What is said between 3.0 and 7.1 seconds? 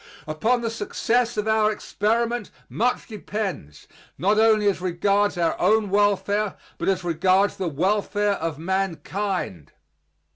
depends not only as regards our own welfare, but as